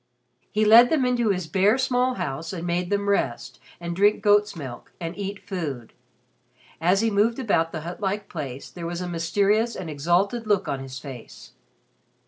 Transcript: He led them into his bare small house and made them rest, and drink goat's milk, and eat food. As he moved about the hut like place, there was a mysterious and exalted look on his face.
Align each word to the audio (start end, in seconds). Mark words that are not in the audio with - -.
He 0.51 0.65
led 0.65 0.89
them 0.89 1.05
into 1.05 1.29
his 1.29 1.45
bare 1.45 1.77
small 1.77 2.15
house 2.15 2.53
and 2.53 2.65
made 2.65 2.89
them 2.89 3.07
rest, 3.07 3.59
and 3.79 3.95
drink 3.95 4.23
goat's 4.23 4.55
milk, 4.55 4.91
and 4.99 5.15
eat 5.15 5.37
food. 5.39 5.93
As 6.81 7.01
he 7.01 7.11
moved 7.11 7.37
about 7.37 7.71
the 7.71 7.81
hut 7.81 8.01
like 8.01 8.27
place, 8.27 8.71
there 8.71 8.87
was 8.87 9.01
a 9.01 9.07
mysterious 9.07 9.75
and 9.75 9.91
exalted 9.91 10.47
look 10.47 10.67
on 10.67 10.79
his 10.79 10.97
face. 10.97 11.51